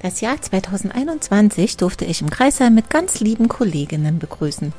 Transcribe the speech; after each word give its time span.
Das 0.00 0.20
Jahr 0.20 0.40
2021 0.40 1.76
durfte 1.76 2.04
ich 2.04 2.20
im 2.20 2.30
Kreisheim 2.30 2.74
mit 2.74 2.88
ganz 2.88 3.18
lieben 3.18 3.48
Kolleginnen 3.48 4.20
begrüßen 4.20 4.72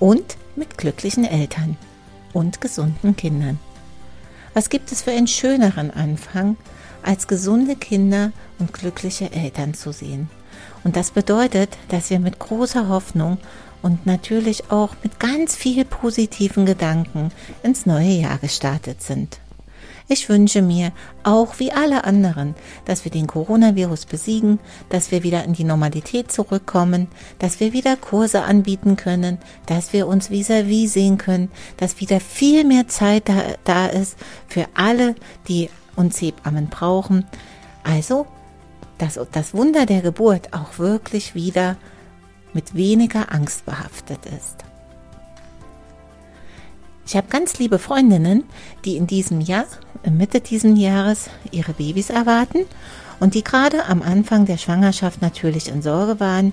und 0.00 0.36
mit 0.56 0.76
glücklichen 0.78 1.24
Eltern 1.24 1.76
und 2.32 2.60
gesunden 2.60 3.14
Kindern. 3.14 3.60
Was 4.52 4.68
gibt 4.68 4.90
es 4.90 5.02
für 5.02 5.12
einen 5.12 5.28
schöneren 5.28 5.92
Anfang, 5.92 6.56
als 7.04 7.28
gesunde 7.28 7.76
Kinder 7.76 8.32
und 8.58 8.72
glückliche 8.72 9.32
Eltern 9.32 9.74
zu 9.74 9.92
sehen? 9.92 10.28
Und 10.82 10.96
das 10.96 11.12
bedeutet, 11.12 11.78
dass 11.88 12.10
wir 12.10 12.18
mit 12.18 12.40
großer 12.40 12.88
Hoffnung 12.88 13.38
und 13.80 14.06
natürlich 14.06 14.70
auch 14.70 14.96
mit 15.04 15.20
ganz 15.20 15.54
viel 15.54 15.84
positiven 15.84 16.66
Gedanken 16.66 17.30
ins 17.62 17.86
neue 17.86 18.10
Jahr 18.10 18.38
gestartet 18.38 19.02
sind. 19.02 19.38
Ich 20.08 20.28
wünsche 20.28 20.62
mir, 20.62 20.92
auch 21.22 21.58
wie 21.58 21.72
alle 21.72 22.04
anderen, 22.04 22.54
dass 22.84 23.04
wir 23.04 23.12
den 23.12 23.26
Coronavirus 23.26 24.06
besiegen, 24.06 24.58
dass 24.88 25.10
wir 25.10 25.22
wieder 25.22 25.44
in 25.44 25.52
die 25.52 25.64
Normalität 25.64 26.32
zurückkommen, 26.32 27.08
dass 27.38 27.60
wir 27.60 27.72
wieder 27.72 27.96
Kurse 27.96 28.42
anbieten 28.42 28.96
können, 28.96 29.38
dass 29.66 29.92
wir 29.92 30.06
uns 30.06 30.30
vis-à-vis 30.30 30.92
sehen 30.92 31.18
können, 31.18 31.50
dass 31.76 32.00
wieder 32.00 32.20
viel 32.20 32.64
mehr 32.64 32.88
Zeit 32.88 33.28
da, 33.28 33.34
da 33.64 33.86
ist 33.86 34.16
für 34.48 34.66
alle, 34.74 35.14
die 35.48 35.70
uns 35.96 36.20
Hebammen 36.20 36.68
brauchen. 36.68 37.24
Also, 37.84 38.26
dass 38.98 39.18
das 39.32 39.54
Wunder 39.54 39.86
der 39.86 40.00
Geburt 40.00 40.52
auch 40.52 40.78
wirklich 40.78 41.34
wieder 41.34 41.76
mit 42.52 42.74
weniger 42.74 43.32
Angst 43.32 43.64
behaftet 43.66 44.26
ist. 44.26 44.58
Ich 47.06 47.16
habe 47.16 47.26
ganz 47.28 47.58
liebe 47.58 47.78
Freundinnen, 47.78 48.44
die 48.84 48.96
in 48.96 49.06
diesem 49.06 49.40
Jahr, 49.40 49.66
Mitte 50.10 50.40
dieses 50.40 50.78
Jahres, 50.78 51.30
ihre 51.50 51.72
Babys 51.72 52.10
erwarten 52.10 52.66
und 53.20 53.34
die 53.34 53.44
gerade 53.44 53.86
am 53.86 54.02
Anfang 54.02 54.46
der 54.46 54.58
Schwangerschaft 54.58 55.22
natürlich 55.22 55.68
in 55.68 55.82
Sorge 55.82 56.18
waren, 56.18 56.52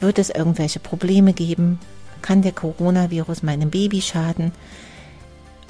wird 0.00 0.18
es 0.18 0.30
irgendwelche 0.30 0.80
Probleme 0.80 1.32
geben, 1.32 1.78
kann 2.20 2.42
der 2.42 2.52
Coronavirus 2.52 3.42
meinem 3.42 3.70
Baby 3.70 4.02
schaden, 4.02 4.52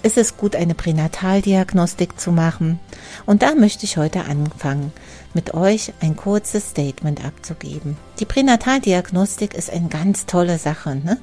ist 0.03 0.19
es 0.19 0.37
gut, 0.37 0.57
eine 0.57 0.75
Pränataldiagnostik 0.75 2.19
zu 2.19 2.33
machen. 2.33 2.81
Und 3.25 3.43
da 3.43 3.55
möchte 3.55 3.85
ich 3.85 3.97
heute 3.97 4.25
anfangen, 4.25 4.93
mit 5.33 5.55
euch 5.55 5.93
ein 6.01 6.17
kurzes 6.17 6.71
Statement 6.71 7.25
abzugeben. 7.25 7.97
Die 8.19 8.25
Pränataldiagnostik 8.25 9.55
ist 9.55 9.71
eine 9.71 9.89
ganz 9.89 10.27
tolle 10.27 10.59
Sache. 10.59 10.97
Ne? 10.97 11.19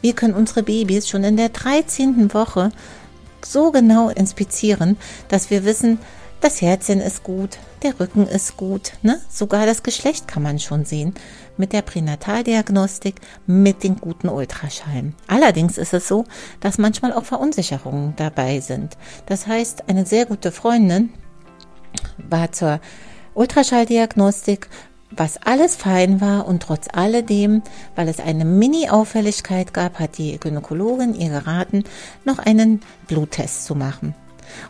Wir 0.00 0.14
können 0.14 0.34
unsere 0.34 0.62
Babys 0.62 1.08
schon 1.08 1.24
in 1.24 1.36
der 1.36 1.48
13. 1.48 2.32
Woche 2.32 2.70
so 3.46 3.70
genau 3.70 4.08
inspizieren, 4.08 4.96
dass 5.28 5.50
wir 5.50 5.64
wissen, 5.64 5.98
das 6.40 6.62
Herzchen 6.62 7.02
ist 7.02 7.22
gut, 7.22 7.58
der 7.82 8.00
Rücken 8.00 8.26
ist 8.26 8.56
gut, 8.56 8.92
ne? 9.02 9.20
Sogar 9.28 9.66
das 9.66 9.82
Geschlecht 9.82 10.26
kann 10.26 10.42
man 10.42 10.58
schon 10.58 10.86
sehen 10.86 11.12
mit 11.58 11.74
der 11.74 11.82
Pränataldiagnostik, 11.82 13.16
mit 13.46 13.84
den 13.84 13.96
guten 13.96 14.30
Ultraschallen. 14.30 15.14
Allerdings 15.26 15.76
ist 15.76 15.92
es 15.92 16.08
so, 16.08 16.24
dass 16.60 16.78
manchmal 16.78 17.12
auch 17.12 17.24
Verunsicherungen 17.24 18.14
dabei 18.16 18.60
sind. 18.60 18.96
Das 19.26 19.46
heißt, 19.46 19.88
eine 19.90 20.06
sehr 20.06 20.24
gute 20.24 20.50
Freundin 20.50 21.12
war 22.16 22.52
zur 22.52 22.80
Ultraschalldiagnostik 23.34 24.68
was 25.10 25.38
alles 25.44 25.76
fein 25.76 26.20
war 26.20 26.46
und 26.46 26.62
trotz 26.62 26.86
alledem, 26.92 27.62
weil 27.96 28.08
es 28.08 28.20
eine 28.20 28.44
Mini-Auffälligkeit 28.44 29.74
gab, 29.74 29.98
hat 29.98 30.18
die 30.18 30.38
Gynäkologin 30.38 31.14
ihr 31.14 31.30
geraten, 31.30 31.82
noch 32.24 32.38
einen 32.38 32.80
Bluttest 33.08 33.64
zu 33.64 33.74
machen. 33.74 34.14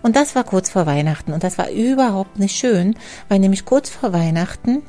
Und 0.03 0.17
das 0.17 0.35
war 0.35 0.45
kurz 0.45 0.71
vor 0.71 0.87
Weihnachten 0.87 1.33
und 1.33 1.45
das 1.45 1.59
war 1.59 1.71
überhaupt 1.71 2.39
nicht 2.39 2.57
schön, 2.57 2.97
weil 3.29 3.39
nämlich 3.39 3.65
kurz 3.65 3.89
vor 3.91 4.13
Weihnachten 4.13 4.83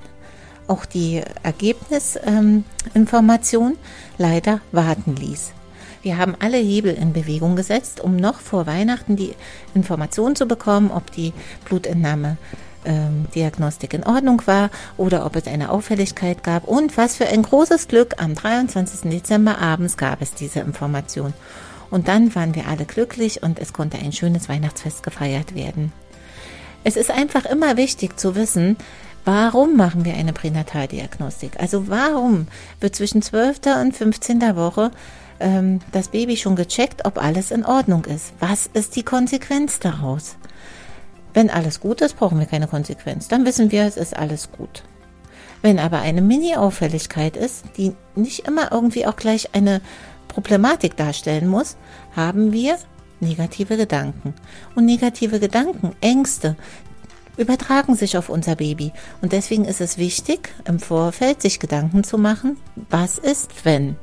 auch 0.67 0.85
die 0.85 1.21
Ergebnisinformation 1.43 3.71
ähm, 3.71 3.77
leider 4.17 4.59
warten 4.71 5.15
ließ. 5.15 5.53
Wir 6.01 6.17
haben 6.17 6.35
alle 6.39 6.57
Hebel 6.57 6.95
in 6.95 7.13
Bewegung 7.13 7.55
gesetzt, 7.55 8.01
um 8.01 8.15
noch 8.15 8.39
vor 8.39 8.65
Weihnachten 8.65 9.15
die 9.15 9.35
Information 9.75 10.35
zu 10.35 10.47
bekommen, 10.47 10.89
ob 10.91 11.11
die 11.11 11.31
Blutentnahme 11.65 12.37
ähm, 12.85 13.25
Diagnostik 13.35 13.93
in 13.93 14.03
Ordnung 14.03 14.41
war 14.45 14.69
oder 14.97 15.25
ob 15.25 15.35
es 15.35 15.47
eine 15.47 15.71
Auffälligkeit 15.71 16.43
gab. 16.43 16.67
Und 16.67 16.97
was 16.97 17.15
für 17.15 17.27
ein 17.27 17.43
großes 17.43 17.87
Glück, 17.87 18.15
am 18.17 18.35
23. 18.35 19.09
Dezember 19.09 19.59
abends 19.59 19.97
gab 19.97 20.21
es 20.21 20.33
diese 20.33 20.59
Information. 20.59 21.33
Und 21.89 22.07
dann 22.07 22.33
waren 22.35 22.55
wir 22.55 22.67
alle 22.67 22.85
glücklich 22.85 23.43
und 23.43 23.59
es 23.59 23.73
konnte 23.73 23.97
ein 23.97 24.13
schönes 24.13 24.49
Weihnachtsfest 24.49 25.03
gefeiert 25.03 25.53
werden. 25.55 25.91
Es 26.83 26.95
ist 26.95 27.11
einfach 27.11 27.45
immer 27.45 27.77
wichtig 27.77 28.17
zu 28.17 28.35
wissen, 28.35 28.77
warum 29.25 29.75
machen 29.75 30.05
wir 30.05 30.15
eine 30.15 30.33
Pränataldiagnostik? 30.33 31.59
Also 31.59 31.89
warum 31.89 32.47
wird 32.79 32.95
zwischen 32.95 33.21
12. 33.21 33.59
und 33.79 33.95
15. 33.95 34.55
Woche 34.55 34.91
ähm, 35.39 35.79
das 35.91 36.07
Baby 36.07 36.37
schon 36.37 36.55
gecheckt, 36.55 37.05
ob 37.05 37.21
alles 37.21 37.51
in 37.51 37.65
Ordnung 37.65 38.05
ist? 38.05 38.33
Was 38.39 38.67
ist 38.73 38.95
die 38.95 39.03
Konsequenz 39.03 39.79
daraus? 39.79 40.37
Wenn 41.33 41.49
alles 41.49 41.79
gut 41.79 42.01
ist, 42.01 42.17
brauchen 42.17 42.39
wir 42.39 42.45
keine 42.45 42.67
Konsequenz. 42.67 43.27
Dann 43.27 43.45
wissen 43.45 43.71
wir, 43.71 43.85
es 43.85 43.97
ist 43.97 44.15
alles 44.15 44.51
gut. 44.51 44.83
Wenn 45.61 45.79
aber 45.79 45.99
eine 45.99 46.21
Mini-Auffälligkeit 46.21 47.37
ist, 47.37 47.65
die 47.77 47.93
nicht 48.15 48.47
immer 48.47 48.71
irgendwie 48.71 49.05
auch 49.05 49.15
gleich 49.15 49.53
eine 49.53 49.81
Problematik 50.27 50.97
darstellen 50.97 51.47
muss, 51.47 51.77
haben 52.15 52.51
wir 52.51 52.77
negative 53.19 53.77
Gedanken. 53.77 54.33
Und 54.75 54.85
negative 54.85 55.39
Gedanken, 55.39 55.95
Ängste, 56.01 56.55
übertragen 57.37 57.95
sich 57.95 58.17
auf 58.17 58.29
unser 58.29 58.55
Baby. 58.55 58.91
Und 59.21 59.31
deswegen 59.31 59.65
ist 59.65 59.81
es 59.81 59.97
wichtig, 59.97 60.53
im 60.65 60.79
Vorfeld 60.79 61.41
sich 61.41 61.59
Gedanken 61.59 62.03
zu 62.03 62.17
machen, 62.17 62.57
was 62.89 63.17
ist, 63.17 63.65
wenn. 63.65 63.95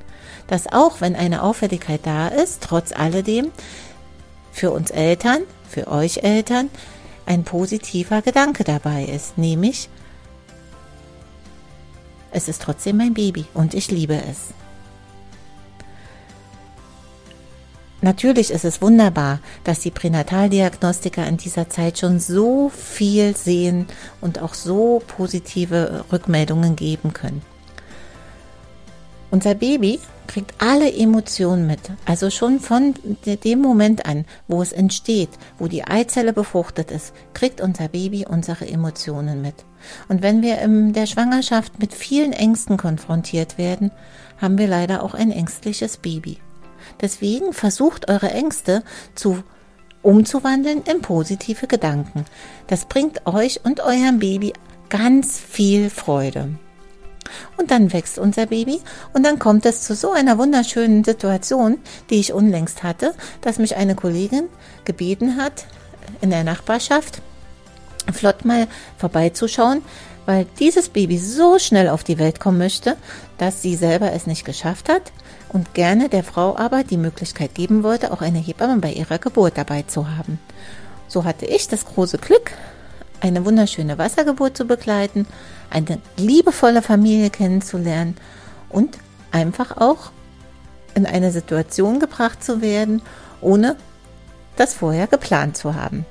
Dass 0.47 0.73
auch 0.73 1.01
wenn 1.01 1.15
eine 1.15 1.43
Auffälligkeit 1.43 2.01
da 2.05 2.29
ist, 2.29 2.63
trotz 2.63 2.93
alledem, 2.93 3.51
für 4.53 4.71
uns 4.73 4.91
Eltern, 4.91 5.43
für 5.69 5.89
euch 5.89 6.23
Eltern, 6.25 6.71
ein 7.29 7.45
positiver 7.45 8.23
Gedanke 8.23 8.65
dabei 8.65 9.05
ist, 9.05 9.37
nämlich 9.37 9.89
es 12.31 12.49
ist 12.49 12.63
trotzdem 12.63 12.97
mein 12.97 13.15
Baby 13.15 13.45
und 13.55 13.75
ich 13.75 13.91
liebe 13.91 14.15
es. 14.15 14.55
Natürlich 18.01 18.51
ist 18.51 18.65
es 18.65 18.81
wunderbar, 18.81 19.41
dass 19.65 19.81
die 19.81 19.91
Pränataldiagnostiker 19.91 21.27
in 21.27 21.37
dieser 21.37 21.69
Zeit 21.69 21.99
schon 21.99 22.21
so 22.21 22.69
viel 22.71 23.37
sehen 23.37 23.89
und 24.21 24.39
auch 24.41 24.55
so 24.55 25.03
positive 25.07 26.05
Rückmeldungen 26.13 26.77
geben 26.77 27.13
können. 27.13 27.43
Unser 29.31 29.55
Baby 29.55 29.99
kriegt 30.29 30.55
alle 30.59 30.93
Emotionen 30.93 31.67
mit. 31.67 31.81
Also 32.05 32.31
schon 32.31 32.61
von 32.61 32.95
dem 33.25 33.61
Moment 33.61 34.07
an, 34.07 34.25
wo 34.47 34.63
es 34.63 34.73
entsteht, 34.73 35.31
wo 35.59 35.67
die 35.67 35.83
Eizelle 35.85 36.33
befruchtet 36.33 36.93
ist, 36.93 37.13
kriegt 37.35 37.61
unser 37.61 37.89
Baby 37.89 38.27
unsere 38.29 38.69
Emotionen 38.69 39.43
mit. 39.43 39.65
Und 40.09 40.23
wenn 40.23 40.43
wir 40.43 40.59
in 40.61 40.93
der 40.93 41.07
Schwangerschaft 41.07 41.81
mit 41.81 41.95
vielen 41.95 42.33
Ängsten 42.33 42.77
konfrontiert 42.77 43.59
werden, 43.59 43.91
haben 44.41 44.59
wir 44.59 44.69
leider 44.69 45.03
auch 45.03 45.15
ein 45.15 45.33
ängstliches 45.33 45.97
Baby. 45.97 46.39
Deswegen 47.01 47.53
versucht 47.53 48.09
eure 48.09 48.31
Ängste 48.31 48.85
zu 49.15 49.43
umzuwandeln 50.03 50.83
in 50.83 51.01
positive 51.01 51.67
Gedanken. 51.67 52.25
Das 52.69 52.85
bringt 52.85 53.27
euch 53.27 53.65
und 53.65 53.81
eurem 53.81 54.21
Baby 54.21 54.53
ganz 54.89 55.39
viel 55.39 55.91
Freude. 55.91 56.51
Und 57.57 57.71
dann 57.71 57.93
wächst 57.93 58.19
unser 58.19 58.47
Baby 58.47 58.81
und 59.13 59.25
dann 59.25 59.39
kommt 59.39 59.67
es 59.67 59.83
zu 59.83 59.95
so 59.95 60.13
einer 60.13 60.39
wunderschönen 60.39 61.05
Situation, 61.05 61.79
die 62.11 62.21
ich 62.21 62.33
unlängst 62.33 62.83
hatte, 62.83 63.15
dass 63.41 63.59
mich 63.59 63.77
eine 63.77 63.95
Kollegin 63.95 64.49
gebeten 64.85 65.37
hat, 65.37 65.67
in 66.21 66.31
der 66.31 66.45
Nachbarschaft 66.45 67.21
flott 68.13 68.45
mal 68.45 68.67
vorbeizuschauen, 68.97 69.83
weil 70.27 70.47
dieses 70.59 70.89
Baby 70.89 71.19
so 71.19 71.59
schnell 71.59 71.89
auf 71.89 72.05
die 72.05 72.19
Welt 72.19 72.41
kommen 72.41 72.59
möchte, 72.59 72.97
dass 73.39 73.63
sie 73.63 73.77
selber 73.77 74.13
es 74.13 74.27
nicht 74.27 74.45
geschafft 74.45 74.89
hat 74.89 75.13
und 75.49 75.75
gerne 75.75 76.09
der 76.09 76.25
Frau 76.25 76.57
aber 76.57 76.85
die 76.85 76.97
Möglichkeit 76.97 77.55
geben 77.55 77.83
wollte, 77.83 78.13
auch 78.13 78.21
eine 78.21 78.39
Hebamme 78.39 78.79
bei 78.79 78.93
ihrer 78.93 79.19
Geburt 79.19 79.57
dabei 79.57 79.83
zu 79.83 80.17
haben. 80.17 80.39
So 81.07 81.25
hatte 81.25 81.47
ich 81.47 81.69
das 81.69 81.87
große 81.87 82.19
Glück, 82.19 82.53
eine 83.21 83.45
wunderschöne 83.45 83.97
Wassergeburt 83.99 84.57
zu 84.57 84.67
begleiten, 84.67 85.27
eine 85.71 86.01
liebevolle 86.17 86.83
Familie 86.83 87.31
kennenzulernen 87.31 88.17
und 88.69 88.99
einfach 89.31 89.77
auch 89.77 90.11
in 90.95 91.07
eine 91.07 91.31
Situation 91.31 92.01
gebracht 92.01 92.43
zu 92.43 92.61
werden, 92.61 93.03
ohne 93.41 93.77
das 94.57 94.75
vorher 94.75 95.07
geplant 95.07 95.57
zu 95.57 95.75
haben. 95.75 96.05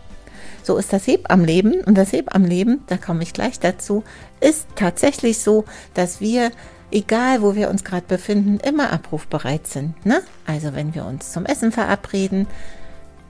So 0.63 0.77
ist 0.77 0.91
das 0.91 1.07
Hebammenleben 1.07 1.81
und 1.85 1.95
das 1.95 2.11
Hebammenleben, 2.11 2.81
da 2.87 2.97
komme 2.97 3.23
ich 3.23 3.33
gleich 3.33 3.59
dazu, 3.59 4.03
ist 4.41 4.67
tatsächlich 4.75 5.39
so, 5.39 5.65
dass 5.93 6.19
wir, 6.19 6.51
egal 6.91 7.41
wo 7.41 7.55
wir 7.55 7.69
uns 7.69 7.83
gerade 7.83 8.05
befinden, 8.05 8.59
immer 8.59 8.91
abrufbereit 8.91 9.67
sind. 9.67 10.05
Ne? 10.05 10.21
Also 10.45 10.75
wenn 10.75 10.93
wir 10.93 11.05
uns 11.05 11.31
zum 11.31 11.45
Essen 11.45 11.71
verabreden, 11.71 12.47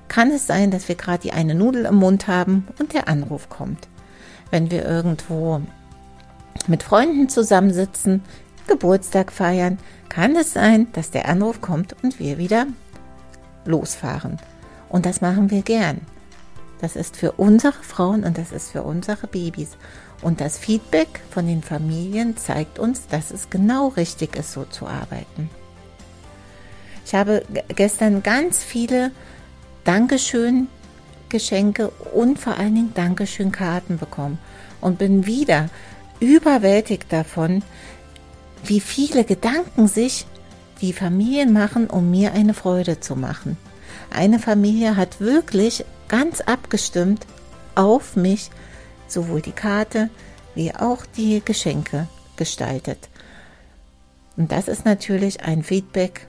kann 0.07 0.31
es 0.31 0.47
sein, 0.47 0.71
dass 0.71 0.87
wir 0.87 0.95
gerade 0.95 1.23
die 1.23 1.33
eine 1.33 1.53
Nudel 1.53 1.85
im 1.85 1.95
Mund 1.95 2.27
haben 2.27 2.67
und 2.79 2.93
der 2.93 3.07
Anruf 3.07 3.49
kommt. 3.49 3.87
Wenn 4.49 4.71
wir 4.71 4.85
irgendwo 4.85 5.61
mit 6.67 6.83
Freunden 6.83 7.29
zusammensitzen, 7.29 8.23
Geburtstag 8.67 9.31
feiern, 9.31 9.79
kann 10.09 10.35
es 10.35 10.53
sein, 10.53 10.87
dass 10.93 11.11
der 11.11 11.27
Anruf 11.27 11.61
kommt 11.61 11.95
und 12.03 12.19
wir 12.19 12.37
wieder 12.37 12.67
losfahren. 13.65 14.37
Und 14.89 15.05
das 15.05 15.21
machen 15.21 15.51
wir 15.51 15.61
gern. 15.61 16.01
Das 16.79 16.95
ist 16.95 17.17
für 17.17 17.33
unsere 17.33 17.73
Frauen 17.73 18.23
und 18.23 18.37
das 18.37 18.51
ist 18.51 18.71
für 18.71 18.83
unsere 18.83 19.27
Babys. 19.27 19.77
Und 20.21 20.41
das 20.41 20.57
Feedback 20.57 21.21
von 21.31 21.47
den 21.47 21.63
Familien 21.63 22.37
zeigt 22.37 22.79
uns, 22.79 23.07
dass 23.07 23.31
es 23.31 23.49
genau 23.49 23.89
richtig 23.89 24.35
ist, 24.35 24.51
so 24.51 24.63
zu 24.65 24.87
arbeiten. 24.87 25.49
Ich 27.05 27.15
habe 27.15 27.43
gestern 27.69 28.21
ganz 28.23 28.63
viele 28.63 29.11
Dankeschön 29.83 30.67
Geschenke 31.29 31.89
und 32.13 32.39
vor 32.39 32.57
allen 32.57 32.75
Dingen 32.75 32.93
Dankeschön 32.93 33.51
Karten 33.51 33.97
bekommen 33.97 34.39
und 34.81 34.97
bin 34.97 35.25
wieder 35.25 35.69
überwältigt 36.19 37.11
davon, 37.11 37.63
wie 38.63 38.79
viele 38.79 39.23
Gedanken 39.23 39.87
sich 39.87 40.25
die 40.81 40.93
Familien 40.93 41.53
machen, 41.53 41.89
um 41.89 42.11
mir 42.11 42.33
eine 42.33 42.53
Freude 42.53 42.99
zu 42.99 43.15
machen. 43.15 43.57
Eine 44.09 44.39
Familie 44.39 44.95
hat 44.95 45.19
wirklich 45.19 45.85
ganz 46.07 46.41
abgestimmt 46.41 47.25
auf 47.75 48.15
mich 48.15 48.49
sowohl 49.07 49.41
die 49.41 49.51
Karte 49.51 50.09
wie 50.55 50.73
auch 50.73 51.05
die 51.05 51.41
Geschenke 51.43 52.07
gestaltet. 52.35 53.09
Und 54.35 54.51
das 54.51 54.67
ist 54.67 54.85
natürlich 54.85 55.43
ein 55.43 55.63
Feedback, 55.63 56.27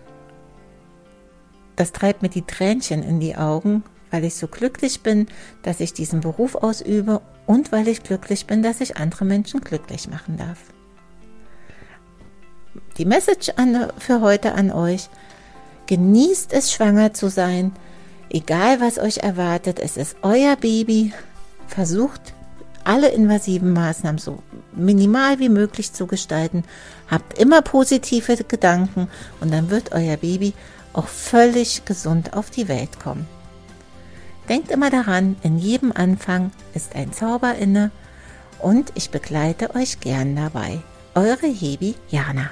das 1.76 1.92
treibt 1.92 2.22
mir 2.22 2.28
die 2.28 2.42
Tränchen 2.42 3.02
in 3.02 3.20
die 3.20 3.36
Augen, 3.36 3.84
weil 4.10 4.24
ich 4.24 4.34
so 4.34 4.48
glücklich 4.48 5.02
bin, 5.02 5.26
dass 5.62 5.80
ich 5.80 5.92
diesen 5.92 6.20
Beruf 6.20 6.54
ausübe 6.54 7.20
und 7.46 7.72
weil 7.72 7.88
ich 7.88 8.02
glücklich 8.02 8.46
bin, 8.46 8.62
dass 8.62 8.80
ich 8.80 8.96
andere 8.96 9.24
Menschen 9.24 9.60
glücklich 9.60 10.08
machen 10.08 10.36
darf. 10.36 10.58
Die 12.98 13.04
Message 13.04 13.50
an, 13.56 13.88
für 13.98 14.20
heute 14.20 14.52
an 14.54 14.70
euch, 14.70 15.08
genießt 15.86 16.52
es 16.52 16.72
schwanger 16.72 17.14
zu 17.14 17.28
sein, 17.28 17.72
egal 18.30 18.80
was 18.80 18.98
euch 18.98 19.18
erwartet, 19.18 19.78
es 19.80 19.96
ist 19.96 20.16
euer 20.22 20.56
Baby, 20.56 21.12
versucht 21.66 22.34
alle 22.84 23.08
invasiven 23.08 23.72
Maßnahmen 23.72 24.18
so 24.18 24.42
minimal 24.72 25.38
wie 25.38 25.48
möglich 25.48 25.92
zu 25.92 26.06
gestalten, 26.06 26.64
habt 27.10 27.38
immer 27.38 27.60
positive 27.60 28.36
Gedanken 28.44 29.08
und 29.40 29.52
dann 29.52 29.70
wird 29.70 29.92
euer 29.92 30.16
Baby 30.16 30.54
auch 30.94 31.06
völlig 31.06 31.84
gesund 31.84 32.34
auf 32.34 32.50
die 32.50 32.66
Welt 32.66 32.98
kommen. 32.98 33.26
Denkt 34.48 34.70
immer 34.70 34.90
daran, 34.90 35.36
in 35.42 35.58
jedem 35.58 35.92
Anfang 35.92 36.52
ist 36.74 36.94
ein 36.94 37.12
Zauber 37.12 37.54
inne 37.56 37.90
und 38.60 38.92
ich 38.94 39.10
begleite 39.10 39.74
euch 39.74 40.00
gern 40.00 40.34
dabei. 40.36 40.80
Eure 41.14 41.46
Hebi 41.46 41.94
Jana. 42.08 42.50